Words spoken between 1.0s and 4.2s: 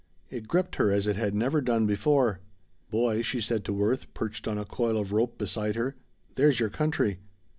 it had never done before. "Boy," she said to Worth,